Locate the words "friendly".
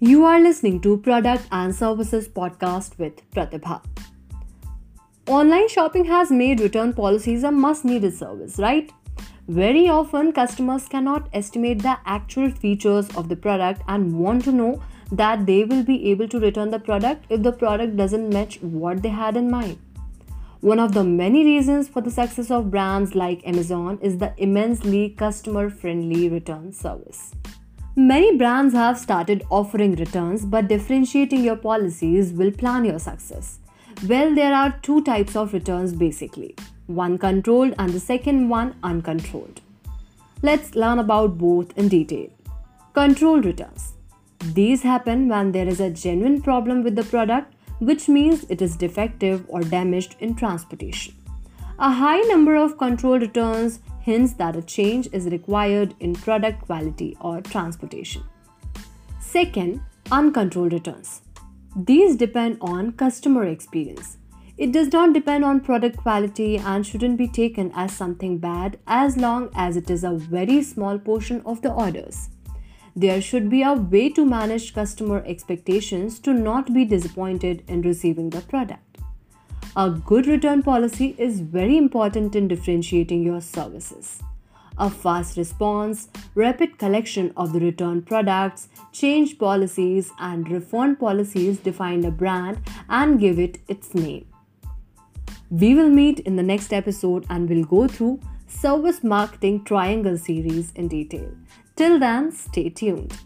25.68-26.28